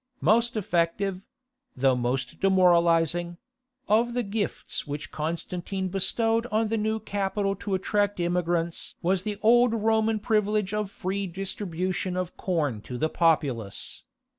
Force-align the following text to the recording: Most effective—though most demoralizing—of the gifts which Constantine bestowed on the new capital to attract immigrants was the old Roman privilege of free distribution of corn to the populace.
Most 0.21 0.57
effective—though 0.57 1.95
most 1.95 2.39
demoralizing—of 2.39 4.13
the 4.15 4.23
gifts 4.23 4.87
which 4.87 5.11
Constantine 5.11 5.89
bestowed 5.89 6.47
on 6.47 6.69
the 6.69 6.77
new 6.77 6.99
capital 6.99 7.55
to 7.57 7.75
attract 7.75 8.19
immigrants 8.19 8.95
was 9.03 9.21
the 9.21 9.37
old 9.43 9.75
Roman 9.75 10.17
privilege 10.17 10.73
of 10.73 10.89
free 10.89 11.27
distribution 11.27 12.17
of 12.17 12.35
corn 12.35 12.81
to 12.81 12.97
the 12.97 13.09
populace. 13.09 14.01